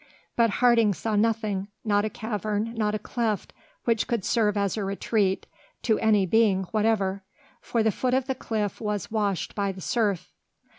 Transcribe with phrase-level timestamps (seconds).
[0.35, 3.53] But Harding saw nothing, not a cavern, not a cleft
[3.85, 5.45] which could serve as a retreat
[5.83, 7.23] to any being whatever,
[7.61, 10.33] for the foot of the cliff was washed by the surf.